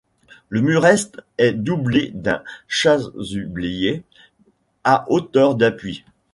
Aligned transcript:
Le 0.49 0.61
mur 0.61 0.87
Est 0.87 1.19
est 1.37 1.51
doublé 1.53 2.09
d’un 2.15 2.41
chasublier 2.67 4.01
à 4.83 5.05
hauteur 5.11 5.53
d’appui. 5.53 6.03